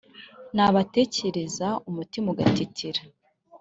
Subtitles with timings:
[0.55, 3.01] Nabatekereza umutima ugatitira